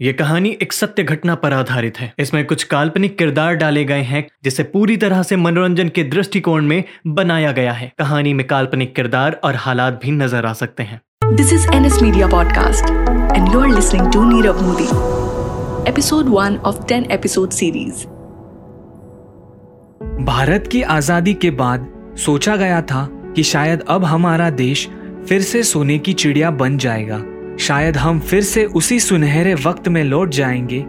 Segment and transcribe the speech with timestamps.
[0.00, 4.26] ये कहानी एक सत्य घटना पर आधारित है इसमें कुछ काल्पनिक किरदार डाले गए हैं
[4.44, 9.38] जिसे पूरी तरह से मनोरंजन के दृष्टिकोण में बनाया गया है कहानी में काल्पनिक किरदार
[9.44, 11.00] और हालात भी नज़र आ सकते हैं
[11.38, 12.88] This is NS Media Podcast,
[13.34, 14.86] and you're listening to Nirav Modi.
[15.90, 18.00] Episode 1 of 10 episode series.
[20.24, 21.86] Bharat की आज़ादी के बाद
[22.18, 23.04] सोचा गया था
[23.36, 24.88] कि शायद अब हमारा देश
[25.28, 27.22] फिर से सोने की चिड़िया बन जाएगा
[27.58, 30.84] शायद हम फिर से उसी सुनहरे वक्त में लौट जाएँगे,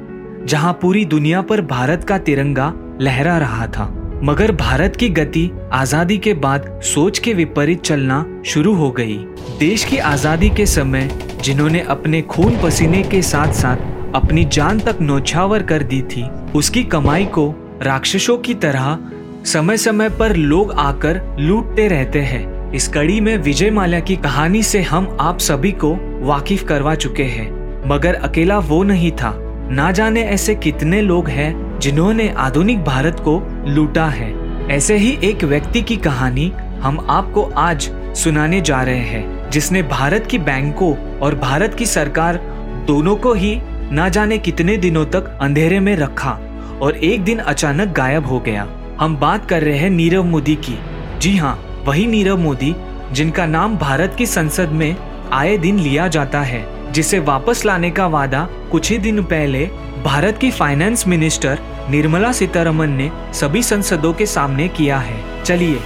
[0.45, 3.85] जहाँ पूरी दुनिया पर भारत का तिरंगा लहरा रहा था।
[4.23, 9.17] मगर भारत की गति आज़ादी के बाद सोच के विपरीत चलना शुरू हो गई।
[9.59, 11.09] देश की आज़ादी के समय,
[11.43, 13.77] जिन्होंने अपने खून पसीने के साथ साथ
[14.15, 16.23] अपनी जान तक नौछावर कर दी थी,
[16.55, 18.97] उसकी कमाई को राक्षसों की तरह
[19.45, 24.63] समय समय पर लोग आकर लूटते रहते हैं। इस कड़ी में विजय माल्या की कहानी
[24.63, 27.49] से हम आप सभी को वाकिफ करवा चुके हैं।
[27.89, 29.33] मगर अकेला वो नहीं था।
[29.71, 34.31] ना जाने ऐसे कितने लोग हैं जिन्होंने आधुनिक भारत को लूटा है।
[34.69, 40.27] ऐसे ही एक व्यक्ति की कहानी हम आपको आज सुनाने जा रहे हैं, जिसने भारत
[40.27, 42.37] की बैंकों और भारत की सरकार
[42.87, 43.55] दोनों को ही
[43.91, 46.39] ना जाने कितने दिनों तक अंधेरे में रखा
[46.81, 48.67] और एक दिन अचानक गायब हो गया।
[48.99, 50.79] हम बात कर रहे हैं नीरव मोदी की।
[51.19, 52.73] जी हाँ वही नीरव मोदी,
[53.11, 54.95] जिनका नाम भारत की संसद में
[55.31, 59.65] आए दिन लिया जाता है, जिसे वापस लाने का वादा कुछ ही दिन पहले
[60.03, 65.79] भारत की फाइनेंस मिनिस्टर निर्मला सीतारमन ने सभी संसदों के सामने किया है। चलिए,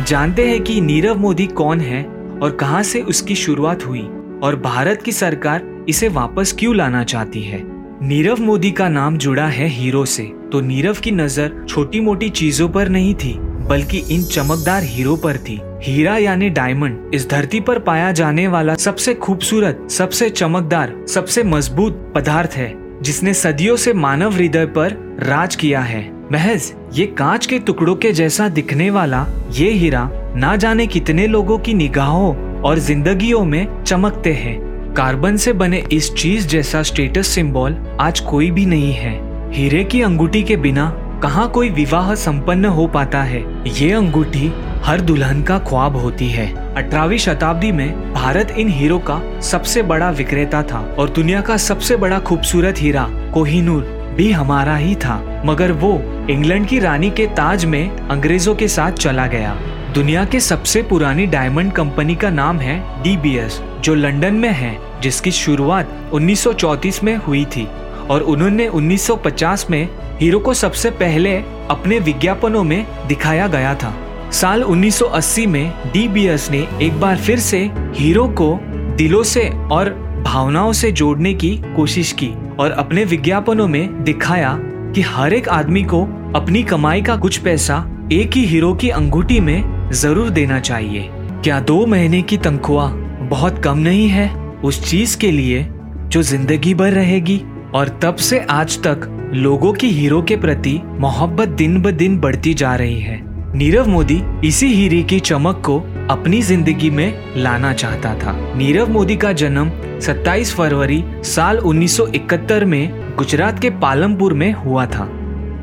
[0.00, 2.04] जानते हैं कि नीरव मोदी कौन है
[2.42, 4.02] और कहाँ से उसकी शुरुआत हुई
[4.42, 7.62] और भारत की सरकार इसे वापस क्यों लाना चाहती है।
[8.02, 12.68] नीरव मोदी का नाम जुड़ा है हीरो से तो नीरव की नज़र छोटी मोटी चीज़ों
[12.68, 17.78] पर नहीं थी। बल्कि इन चमकदार हीरो पर थी। हीरा यानी डायमंड। इस धरती पर
[17.78, 24.32] पाया जाने वाला सबसे खूबसूरत, सबसे चमकदार, सबसे मज़बूत पदार्थ है, जिसने सदियों से मानव
[24.32, 29.70] हृदय पर राज किया है। महज, ये कांच के टुकड़ों के जैसा दिखने वाला ये
[29.70, 34.60] हीरा ना जाने कितने लोगों की निगाहों और जिंदगियों में चमकते हैं।
[34.94, 40.02] कार्बन से बने इस चीज़ जैसा स्टेटस सिंबल आज कोई भी नहीं है। हीरे की
[40.02, 43.40] अंगूठी के बिना कहाँ कोई विवाह संपन्न हो पाता है?
[43.68, 44.52] ये अंगूठी
[44.84, 50.10] हर दुल्हन का ख्वाब होती है। अठारहवीं शताब्दी में भारत इन हीरो का सबसे बड़ा
[50.10, 53.82] विक्रेता था और दुनिया का सबसे बड़ा खूबसूरत हीरा कोहिनूर
[54.16, 55.92] भी हमारा ही था। मगर वो
[56.30, 59.54] इंग्लैंड की रानी के ताज में अंग्रेज़ों के साथ चला गया।
[59.94, 65.30] दुनिया के सबसे पुरानी डायमंड कंपनी का नाम है डीबीएस जो लंदन में है, जिसकी
[65.30, 67.68] शुरुआत 1934 में हुई थी।
[68.10, 69.88] और उन्होंने 1950 में
[70.20, 71.36] हीरो को सबसे पहले
[71.70, 73.94] अपने विज्ञापनों में दिखाया गया था।
[74.32, 78.58] साल 1980 में डीबीएस ने एक बार फिर से हीरो को
[78.96, 79.90] दिलों से और
[80.24, 84.58] भावनाओं से जोड़ने की कोशिश की और अपने विज्ञापनों में दिखाया
[84.94, 86.02] कि हर एक आदमी को
[86.36, 91.60] अपनी कमाई का कुछ पैसा एक ही हीरो की अंगूठी में ज़रूर देना चाहिए। क्या
[91.60, 92.92] दो महीने की तनख्वाह
[93.28, 94.28] बहुत कम नहीं है?
[94.64, 95.66] उस चीज़ के लिए
[96.08, 97.40] जो ज़िंदगी भर रहेगी।
[97.74, 102.54] और तब से आज तक लोगों की हीरो के प्रति मोहब्बत दिन ब दिन बढ़ती
[102.54, 103.20] जा रही है।
[103.56, 105.78] नीरव मोदी इसी हीरे की चमक को
[106.10, 113.16] अपनी ज़िंदगी में लाना चाहता था। नीरव मोदी का जन्म 27 फरवरी साल 1971 में
[113.16, 115.08] गुजरात के पालमपुर में हुआ था।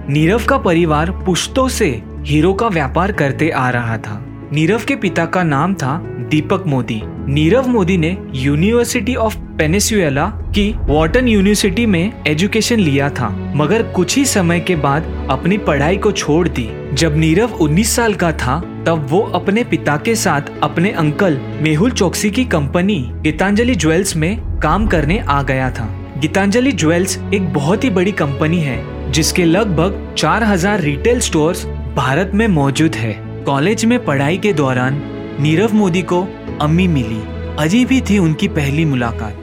[0.10, 1.90] नीरव का परिवार पुश्तों से
[2.26, 4.20] हीरो का व्यापार करते आ रहा था।
[4.54, 5.98] नीरव के पिता का नाम था
[6.30, 13.54] दीपक मोदी। नीरव मोदी ने यूनिवर्सिटी ऑफ़ पेनेसुएला की वॉटन यूनिवर्सिटी में एजुकेशन लिया था।
[13.56, 18.14] मगर कुछ ही समय के बाद अपनी पढ़ाई को छोड़ दी। जब नीरव 19 साल
[18.14, 23.76] का था, तब वो अपने पिता के साथ अपने अंकल मेहुल चौकसी की कंपनी गीतांजलि
[23.76, 29.12] ज्वेल्स में काम करने आ गया था। गीतांजलि ज्वेल्स एक बहुत ही बड़ी कंपनी है,
[29.12, 31.66] जिसके लगभग 4000 रिटेल स्टोर्स
[31.96, 35.02] भारत में मौजूद है। कॉलेज में पढ़ाई के दौरान
[35.40, 36.28] नीरव मोदी को
[36.62, 37.22] अम्मी मिली।
[37.64, 39.36] अजीब ही थी उनकी पहली मुलाकात।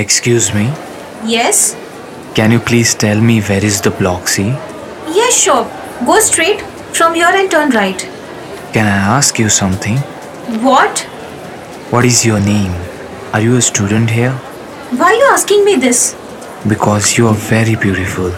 [0.00, 0.66] Excuse me
[1.34, 1.58] yes
[2.36, 3.92] can you please tell me where is the
[4.28, 4.44] C
[5.18, 5.62] yes sure
[6.04, 6.62] go straight
[6.94, 8.02] from your end turn right
[8.74, 9.98] can I ask you something
[10.64, 11.00] what
[11.92, 12.74] what is your name
[13.34, 14.32] are you a student here
[15.00, 16.14] why you asking me this
[16.66, 18.34] because you are very beautiful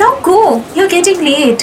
[0.00, 0.40] now go
[0.76, 1.56] you are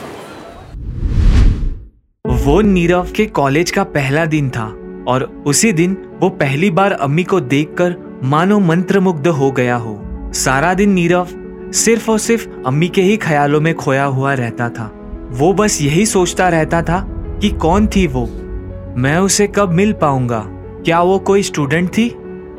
[2.45, 4.65] वो नीरव के college का पहला दिन था
[5.07, 10.01] और उसी दिन वो पहली बार अम्मी को देखकर मानो मंत्रमुग्ध हो गया हो।
[10.33, 11.27] सारा दिन नीरव
[11.71, 14.91] सिर्फ़ और सिर्फ़ अम्मी के ही ख्यालों में खोया हुआ रहता था।
[15.31, 16.99] वो बस यही सोचता रहता था
[17.41, 18.25] कि कौन थी वो?
[18.97, 20.43] मैं उसे कब मिल पाऊँगा?
[20.85, 22.15] क्या वो कोई स्टूडेंट थी?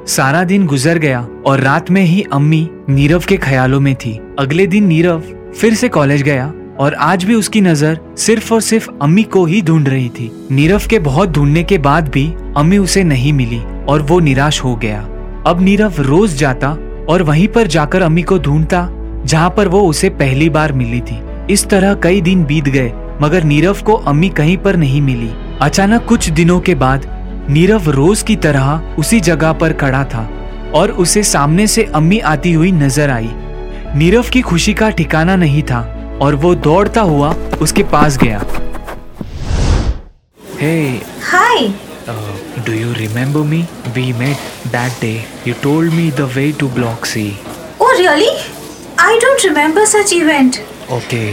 [0.07, 4.67] सारा दिन गुजर गया और रात में ही अम्मी नीरव के ख्यालों में थी। अगले
[4.67, 5.23] दिन नीरव
[5.57, 9.61] फिर से कॉलेज गया और आज भी उसकी नज़र सिर्फ़ और सिर्फ़ अम्मी को ही
[9.63, 12.27] ढूंढ रही थी। नीरव के बहुत ढूँढने के बाद भी
[12.57, 15.01] अम्मी उसे नहीं मिली और वो निराश हो गया।
[15.47, 16.69] अब नीरव रोज जाता
[17.09, 18.89] और वहीं पर जाकर अम्मी को ढूंढता,
[19.25, 21.21] जहाँ पर वो उसे पहली बार मिली थी।
[21.51, 25.31] इस तरह कई दिन बीत गए, मगर नीरव को अम्मी कहीं पर नहीं मिली।
[25.63, 27.07] अचानक कुछ दिनों के बाद
[27.51, 30.29] नीरव रोज की तरह उसी जगह पर खड़ा था
[30.75, 33.31] और उसे सामने से अम्मी आती हुई नज़र आई।
[33.97, 37.33] नीरव की खुशी का ठिकाना नहीं था। और वो दौड़ता हुआ
[37.63, 38.39] उसके पास गया।
[40.61, 40.77] Hey
[41.23, 41.69] hi
[42.67, 43.61] do you remember me
[43.95, 45.13] we met that day
[45.47, 47.29] you told me the way to block C
[47.83, 48.29] oh really
[49.01, 50.57] I don't remember such event
[50.93, 51.25] okay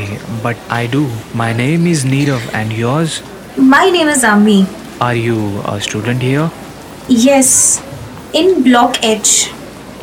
[0.45, 3.21] but I do my name is Nirav and yours
[3.59, 4.65] my name is Ammi
[5.01, 6.49] are you a student here
[7.29, 7.53] yes
[8.35, 9.49] in block H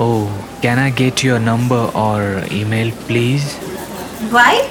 [0.00, 0.12] oh
[0.62, 3.44] can I get your number or email please
[4.22, 4.68] Why?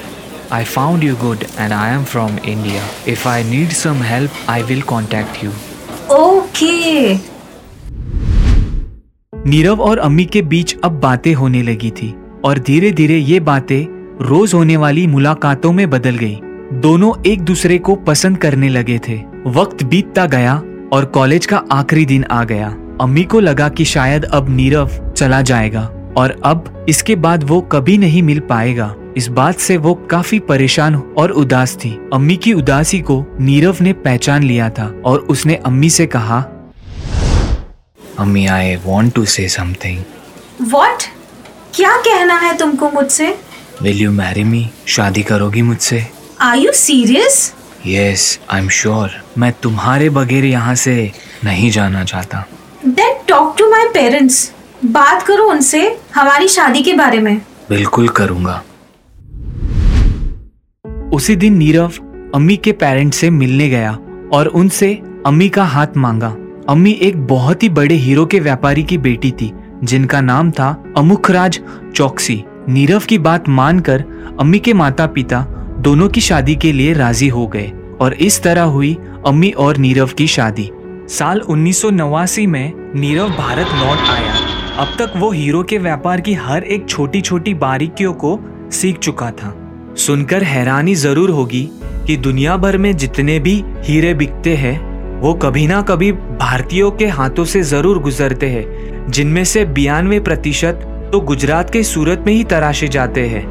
[0.48, 2.82] I found you good and I am from India.
[3.04, 5.50] If I need some help, I will contact you.
[6.08, 7.18] Okay.
[9.32, 12.14] Nirav और अम्मी के बीच अब बातें होने लगी थी
[12.44, 13.86] और धीरे धीरे ये बातें
[14.22, 16.38] रोज होने वाली मुलाकातों में बदल गई
[16.80, 19.20] दोनों एक दूसरे को पसंद करने लगे थे
[19.50, 20.56] वक्त बीतता गया
[20.92, 22.68] और कॉलेज का आखिरी दिन आ गया
[23.00, 25.88] अम्मी को लगा कि शायद अब नीरव चला जाएगा
[26.18, 30.94] और अब इसके बाद वो कभी नहीं मिल पाएगा इस बात से वो काफ़ी परेशान
[31.18, 35.90] और उदास थी अम्मी की उदासी को नीरव ने पहचान लिया था और उसने अम्मी
[35.90, 36.44] से कहा
[38.20, 40.00] Mummy, I want to say something.
[40.72, 41.04] What?
[41.74, 43.28] क्या कहना है तुमको मुझसे?
[43.82, 46.06] विल यू मैरी मी शादी करोगी मुझसे
[46.40, 47.52] are you serious
[47.86, 51.12] yes I am sure मैं तुम्हारे बगैर यहाँ से
[51.44, 52.44] नहीं जाना चाहता
[52.98, 54.36] Then talk to my parents.
[54.84, 55.80] बात करो उनसे
[56.14, 57.36] हमारी शादी के बारे में.
[57.70, 58.62] बिल्कुल करूँगा
[61.12, 61.92] उसी दिन नीरव
[62.34, 63.98] अम्मी के पेरेंट्स से मिलने गया
[64.32, 64.92] और उनसे
[65.26, 66.28] अम्मी का हाथ मांगा।
[66.68, 69.50] अम्मी एक बहुत ही बड़े हीरो के व्यापारी की बेटी थी,
[69.84, 71.60] जिनका नाम था अमुखराज
[71.94, 74.04] चौकसी। नीरव की बात मानकर
[74.40, 75.40] अम्मी के माता पिता
[75.78, 78.96] दोनों की शादी के लिए राज़ी हो गए और इस तरह हुई
[79.26, 80.70] अम्मी और नीरव की शादी।
[81.08, 84.34] साल उन्नीस सौ नवासी में नीरव भारत लौट आया।
[84.78, 88.38] अब तक वो हीरो के व्यापार की हर एक छोटी छोटी बारीकियों को
[88.72, 89.54] सीख चुका था।
[89.96, 91.68] सुनकर हैरानी ज़रूर होगी
[92.06, 94.78] कि दुनिया भर में जितने भी हीरे बिकते हैं,
[95.20, 100.86] वो कभी ना कभी भारतीयों के हाथों से ज़रूर गुजरते हैं, जिनमें से बयानवे प्रतिशत
[101.12, 103.44] तो गुजरात के सूरत में ही तराशे जाते हैं।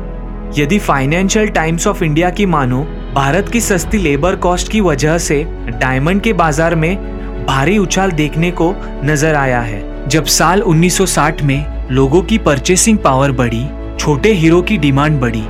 [0.57, 2.81] यदि फाइनेंशियल टाइम्स ऑफ़ इंडिया की मानो,
[3.15, 6.95] भारत की सस्ती लेबर कॉस्ट की वजह से डायमंड के बाज़ार में
[7.45, 13.31] भारी उछाल देखने को नज़र आया है। जब साल 1960 में लोगों की परचेसिंग पावर
[13.31, 13.65] बढ़ी,
[13.99, 15.43] छोटे हीरो की डिमांड बढ़ी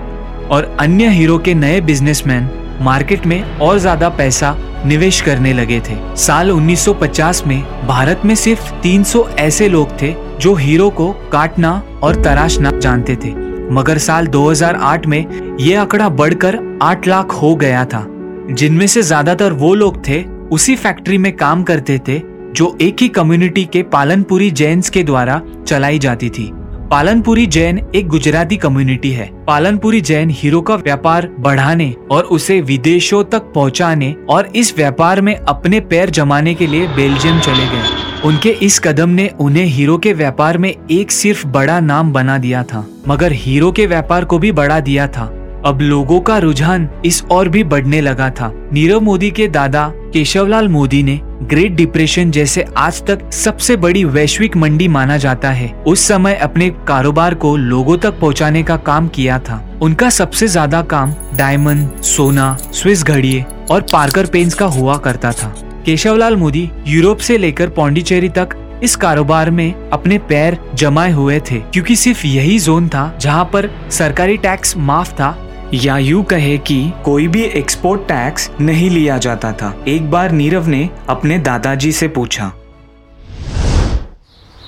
[0.52, 2.50] और अन्य हीरो के नए बिजनेसमैन
[2.82, 4.56] मार्केट में और ज़्यादा पैसा
[4.86, 10.54] निवेश करने लगे थे। साल 1950 में भारत में सिर्फ़ 300 ऐसे लोग थे जो
[10.56, 11.72] हीरो को काटना
[12.04, 13.34] और तराशना जानते थे।
[13.74, 18.06] मगर साल 2008 में ये आंकड़ा बढ़कर 8 लाख हो गया था।
[18.52, 23.08] जिनमें से ज़्यादातर वो लोग थे उसी फैक्ट्री में काम करते थे जो एक ही
[23.10, 26.52] कम्युनिटी के पालनपुरी जैन्स के द्वारा चलाई जाती थी।
[26.92, 33.24] पालनपुरी जैन एक गुजराती कम्युनिटी है। पालनपुरी जैन हीरो का व्यापार बढ़ाने और उसे विदेशों
[33.24, 38.50] तक पहुँचाने और इस व्यापार में अपने पैर जमाने के लिए बेल्जियम चले गए। उनके
[38.62, 42.86] इस कदम ने उन्हें हीरो के व्यापार में एक सिर्फ़ बड़ा नाम बना दिया था,
[43.08, 45.32] मगर हीरो के व्यापार को भी बढ़ा दिया था।
[45.66, 50.68] अब लोगों का रुझान इस और भी बढ़ने लगा था। नीरव मोदी के दादा केशवलाल
[50.68, 56.08] मोदी ने ग्रेट डिप्रेशन जैसे आज तक सबसे बड़ी वैश्विक मंडी माना जाता है। उस
[56.08, 61.14] समय अपने कारोबार को लोगों तक पहुँचाने का काम किया था। उनका सबसे ज़्यादा काम
[61.38, 65.54] डायमंड, सोना, स्विस घड़िए और पार्कर पेन्स का हुआ करता था।
[65.86, 71.60] केशवलाल मोदी यूरोप से लेकर पौंडीचेरी तक इस कारोबार में अपने पैर जमाए हुए थे।
[71.64, 75.38] क्योंकि सिर्फ़ यही जोन था जहाँ पर सरकारी टैक्स माफ़ था
[75.74, 80.68] या यूँ कहे कि कोई भी एक्सपोर्ट टैक्स नहीं लिया जाता था। एक बार नीरव
[80.68, 82.52] ने अपने दादाजी से पूछा।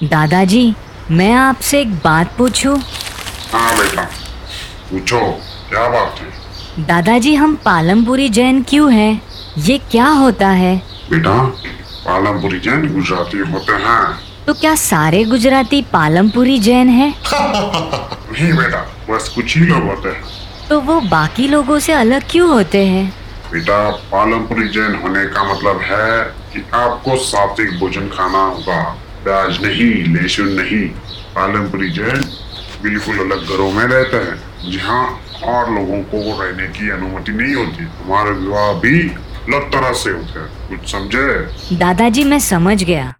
[0.03, 0.75] दादाजी
[1.12, 2.77] मैं आपसे एक बात पूछूँ?
[3.53, 4.03] हाँ बेटा।
[4.91, 5.20] पूछो
[5.70, 6.86] क्या बात है?
[6.86, 9.22] दादाजी हम पालमपुरी जैन क्यों हैं?
[9.58, 10.77] ये क्या होता है?
[11.12, 11.38] बेटा
[12.05, 17.13] पालमपुरी जैन गुजराती होते हैं। तो क्या सारे गुजराती पालमपुरी जैन हैं?
[18.31, 20.40] नहीं बेटा बस कुछ ही लोग होते हैं।
[20.71, 23.13] तो वो बाकी लोगों से अलग क्यों होते हैं?
[23.51, 23.79] बेटा
[24.11, 26.23] पालमपुरी जैन होने का मतलब है
[26.53, 28.83] कि आपको सात्विक भोजन खाना होगा
[29.23, 30.89] प्याज नहीं लहसुन नहीं।
[31.37, 32.23] आलमपुरी जैन
[32.83, 35.03] बिल्कुल अलग घरों में रहते हैं जहाँ
[35.43, 40.39] और लोगों को रहने की अनुमति नहीं होती। हमारे विवाह भी अलग तरह से होते
[40.39, 41.77] हैं कुछ समझे?
[41.77, 43.13] दादाजी मैं समझ गया।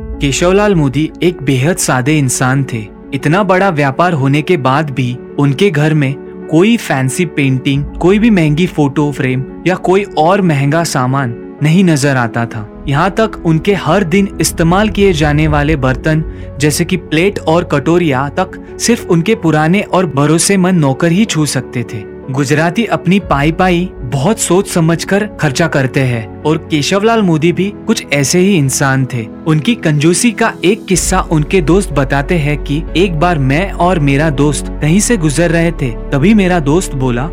[0.00, 5.70] केशवलाल मोदी एक बेहद सादे इंसान थे। इतना बड़ा व्यापार होने के बाद भी उनके
[5.70, 6.14] घर में
[6.50, 12.16] कोई फैंसी पेंटिंग कोई भी महँगी फ़ोटो फ्रेम या कोई और महँगा सामान नहीं नज़र
[12.16, 16.24] आता था। यहाँ तक उनके हर दिन इस्तेमाल किए जाने वाले बर्तन,
[16.60, 21.82] जैसे कि प्लेट और कटोरिया तक सिर्फ़ उनके पुराने और भरोसेमंद नौकर ही छू सकते
[21.84, 27.72] थे। गुजराती अपनी पाई पाई बहुत सोच समझकर खर्चा करते हैं और केशवलाल मोदी भी
[27.86, 32.82] कुछ ऐसे ही इंसान थे। उनकी कंजूसी का एक किस्सा उनके दोस्त बताते हैं कि
[32.96, 37.26] एक बार मैं और मेरा दोस्त कहीं से गुजर रहे थे तभी मेरा दोस्त बोला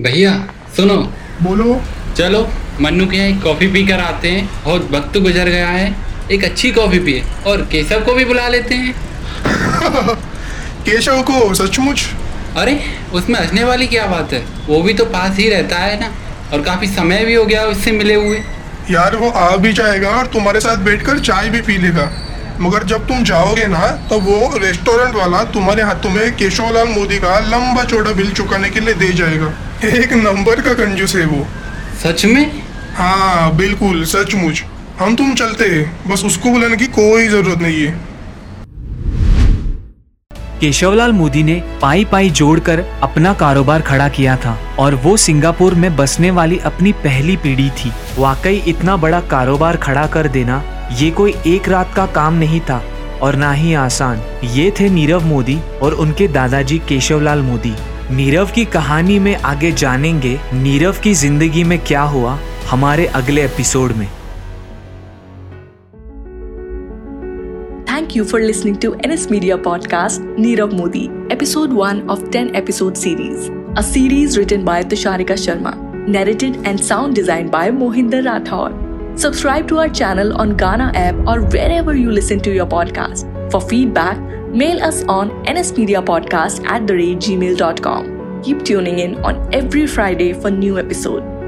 [0.00, 0.96] भैया सुनो।
[1.42, 1.80] बोलो।
[2.16, 2.48] चलो
[2.80, 5.96] मन्नू के यहाँ एक कॉफ़ी पी कर आते हैं। बहुत वक्त गुजर गया है।
[6.32, 8.94] एक अच्छी कॉफ़ी पिए और केशव को भी बुला लेते हैं।
[10.84, 12.08] केशव को सचमुच?
[12.56, 12.78] अरे
[13.14, 14.44] उसमें हंसने वाली क्या बात है?
[14.66, 16.10] वो भी तो पास ही रहता है ना
[16.52, 18.42] और काफ़ी समय भी हो गया उससे मिले हुए।
[18.90, 22.10] यार वो आ भी जाएगा और तुम्हारे साथ बैठकर चाय भी पी लेगा।
[22.60, 27.38] मगर जब तुम जाओगे ना तो वो रेस्टोरेंट वाला तुम्हारे हाथों में केशवलाल मोदी का
[27.38, 29.52] लंबा चौड़ा बिल चुकाने के लिए दे जाएगा।
[29.84, 31.46] एक नंबर का कंजूस है वो।
[32.02, 32.62] सच में?
[32.94, 34.62] हाँ बिल्कुल सचमुच।
[35.00, 38.09] हम तुम चलते हैं। बस उसको बुलाने की कोई ज़रूरत नहीं है।
[40.60, 45.94] केशवलाल मोदी ने पाई पाई जोड़कर अपना कारोबार खड़ा किया था और वो सिंगापुर में
[45.96, 50.62] बसने वाली अपनी पहली पीढ़ी थी। वाकई इतना बड़ा कारोबार खड़ा कर देना,
[50.92, 52.82] ये कोई एक रात का काम नहीं था
[53.22, 57.74] और ना ही आसान। ये थे नीरव मोदी और उनके दादाजी केशवलाल मोदी।
[58.12, 62.38] नीरव की कहानी में आगे जानेंगे नीरव की ज़िंदगी में क्या हुआ,
[62.70, 64.08] हमारे अगले एपिसोड में।
[68.10, 72.98] Thank you for listening to NS Media Podcast Nirav Modi, episode 1 of 10 episode
[72.98, 73.48] series.
[73.76, 75.76] A series written by Tusharika Sharma,
[76.08, 78.74] narrated and sound designed by Mohinder Rathore.
[79.16, 83.30] Subscribe to our channel on Ghana app or wherever you listen to your podcast.
[83.52, 88.42] For feedback, mail us on nsmediapodcast at the rate gmail.com.
[88.42, 91.39] Keep tuning in on every Friday for new episode.